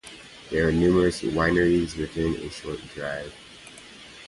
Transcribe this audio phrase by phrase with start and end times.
[0.49, 3.31] There are numerous wineries within a short drive.